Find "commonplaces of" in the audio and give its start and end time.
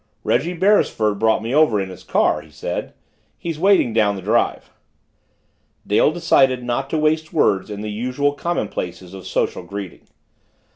8.33-9.27